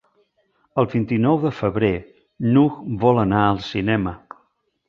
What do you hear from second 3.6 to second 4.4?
cinema.